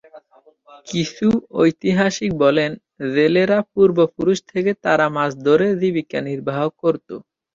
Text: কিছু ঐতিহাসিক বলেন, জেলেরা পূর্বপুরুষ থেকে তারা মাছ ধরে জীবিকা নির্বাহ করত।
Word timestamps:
কিছু 0.87 1.27
ঐতিহাসিক 1.59 2.31
বলেন, 2.43 2.71
জেলেরা 3.13 3.59
পূর্বপুরুষ 3.71 4.37
থেকে 4.51 4.71
তারা 4.85 5.05
মাছ 5.15 5.31
ধরে 5.47 5.67
জীবিকা 5.81 6.19
নির্বাহ 6.29 6.59
করত। 6.81 7.09